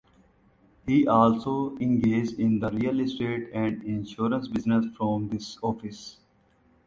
[0.87, 6.17] He also engaged in the real estate and insurance business from this office.